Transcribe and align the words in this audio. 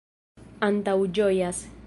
antaŭĝojas 0.69 1.65